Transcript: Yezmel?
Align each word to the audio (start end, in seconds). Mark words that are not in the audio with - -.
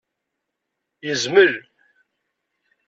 Yezmel? 1.07 1.53